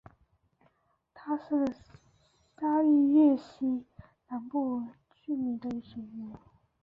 [1.13, 1.63] 它是
[2.59, 3.85] 沙拉越西
[4.29, 4.81] 南部
[5.21, 6.35] 居民的水源。